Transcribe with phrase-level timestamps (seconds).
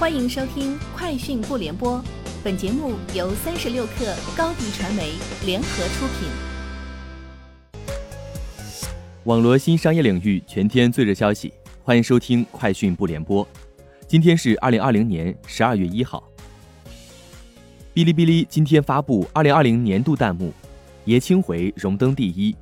[0.00, 1.98] 欢迎收听《快讯不联播》，
[2.42, 5.12] 本节目由三十六克高低传媒
[5.44, 6.30] 联合出品。
[9.24, 11.52] 网罗新商业领域全天最热消息，
[11.84, 13.44] 欢迎收听《快讯不联播》。
[14.06, 16.24] 今天是二零二零年十二月一号。
[17.92, 20.50] 哔哩哔哩今天发布二零二零年度弹幕，
[21.04, 22.56] 爷青回荣登第一。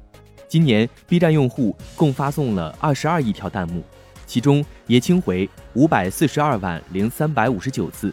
[0.48, 3.84] 今年 B 站用户共发送了二十二亿条弹幕。
[4.28, 8.12] 其中，爷青回五百四十二万零三百五十九次。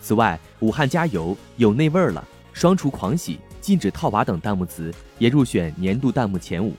[0.00, 6.74] 此外，“武汉加油”“有那味儿了”“双厨狂喜”“禁止套娃”等弹幕词也入选年度弹幕前五。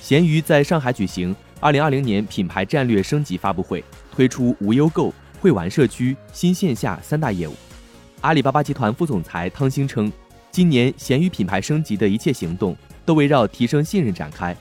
[0.00, 7.52] 闲鱼在上海举行二零二零年品牌战略升级发布会，推出无忧购、会玩社区、新线下三大业务。
[8.22, 10.10] 阿里巴巴集团副总裁汤星称，
[10.50, 12.74] 今年闲鱼品牌升级的一切行动
[13.04, 14.56] 都围绕提升信任展开。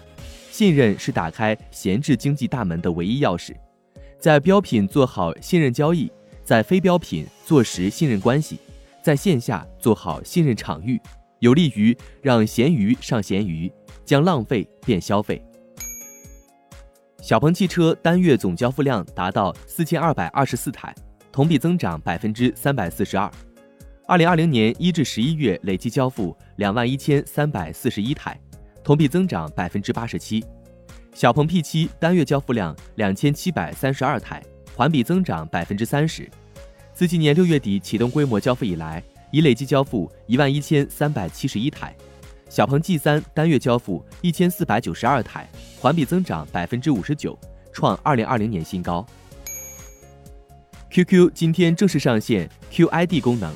[0.53, 3.55] 信任是打开闲置经济大门的唯一钥匙，
[4.19, 6.11] 在标品做好信任交易，
[6.43, 8.59] 在非标品做实信任关系，
[9.01, 11.01] 在线下做好信任场域，
[11.39, 13.71] 有利于让闲鱼上闲鱼，
[14.05, 15.43] 将浪费变消费。
[17.19, 20.93] 小鹏汽车单月总交付量达到四千二百二十四台，
[21.31, 23.27] 同比增长百分之三百四十二。
[24.05, 28.39] 二零二零年一至十一月累计交付两万一千三百四十一台。
[28.83, 30.43] 同比增长百分之八十七，
[31.13, 34.43] 小鹏 P7 单月交付量两千七百三十二台，
[34.75, 36.29] 环比增长百分之三十。
[36.93, 41.95] 自今年六月底启动规模交付以来，已累计交付一万一千三百七十一台。
[42.49, 47.39] 小鹏 G3 单月交付一千四百九十二台，环比增长百分之五十九，
[47.71, 49.05] 创二零二零年新高。
[50.91, 53.51] QQ 今天正式上线 QID 功能，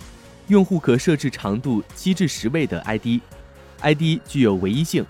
[0.47, 5.05] 用户可设置长度七至十位的 ID，ID 具有唯一性。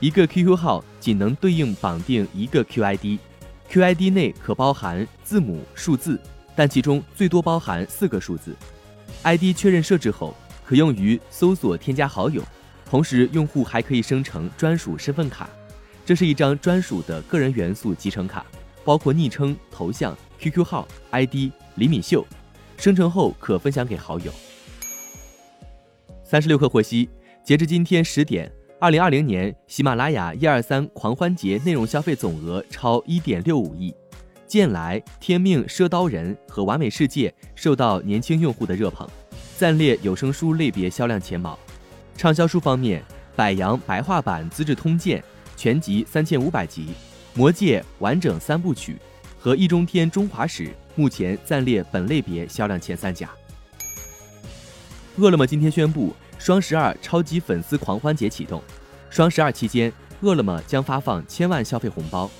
[0.00, 6.18] 一个 QQ 号仅能对应绑定一个 QID，QID 内可包含字母、数字，
[6.56, 8.56] 但其中最多包含四个数字。
[9.24, 10.34] ID 确认设置后，
[10.64, 12.42] 可用于搜索、添加好友，
[12.88, 15.50] 同时用户还可以生成专属身份卡。
[16.06, 18.46] 这是一张专属的个人元素集成卡，
[18.82, 22.26] 包括昵称、头像、QQ 号、ID 李敏秀，
[22.78, 24.32] 生成后可分享给好友。
[26.24, 27.10] 三十六氪获悉，
[27.44, 28.50] 截至今天十点。
[28.80, 33.94] 二零二零年，喜马拉雅一二三狂欢节内容消费总额超一点六五亿，
[34.46, 39.06] 剑来、天命、赊刀人和完美世界受到年轻用户的热捧，
[39.58, 41.58] 暂列有声书类别销量前茅。
[42.16, 43.04] 畅销书方面，
[43.36, 45.20] 百杨白话版《资治通鉴》
[45.58, 46.86] 全集三千五百集，
[47.38, 48.96] 《魔戒》完整三部曲
[49.38, 53.28] 和《易中天中华史》目前暂列本类别销量前三甲。
[55.16, 56.14] 饿了么今天宣布。
[56.40, 58.62] 双十二超级粉丝狂欢节启动，
[59.10, 59.92] 双十二期间，
[60.22, 62.30] 饿了么将发放千万消费红包，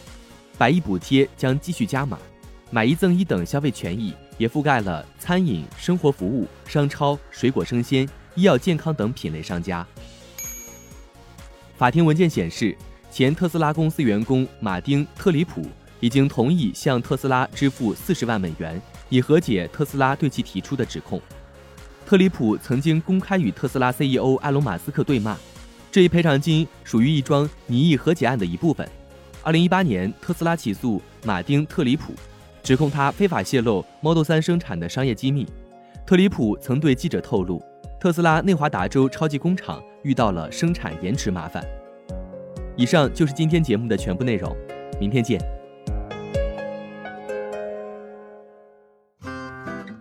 [0.56, 2.18] 百亿补贴将继续加码，
[2.70, 9.86] 买一赠一等消费权益也覆盖了餐饮、生活服务、商超、水果生鲜、医药健康等品类商家。
[11.76, 12.74] 法庭文件显示，
[13.10, 15.60] 前特斯拉公司员工马丁·特里普
[16.00, 21.20] 已经同意向特斯拉支付四十万美元，以和解特斯拉对其提出的指控。
[22.10, 25.36] 特里普曾经公开与特斯拉 CEO 埃隆·马斯克对骂，
[25.92, 28.84] 这一赔偿金属于一桩拟议和解案的一部分。
[29.44, 32.12] 二零一八年，特斯拉起诉马丁·特里普，
[32.64, 35.46] 指控他非法泄露 Model 3生产的商业机密。
[36.04, 37.62] 特里普曾对记者透露，
[38.00, 41.64] 特斯拉内华达州超级工厂遇到了生产延迟麻烦。
[42.76, 44.52] 以上就是今天节目的全部内容，
[44.98, 45.40] 明天见。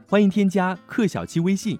[0.08, 1.80] 欢迎添加克小七微信。